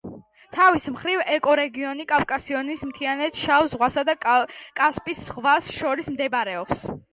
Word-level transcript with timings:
თავის 0.53 0.85
მხრივ, 0.93 1.19
ეკორეგიონი 1.35 2.05
კავკასიონის 2.13 2.83
მთიანეთს, 2.93 3.45
შავ 3.51 3.67
ზღვასა 3.75 4.07
და 4.11 4.17
კასპიის 4.25 5.25
ზღვას 5.29 5.71
შორის 5.79 6.13
მდებარეობს. 6.19 6.87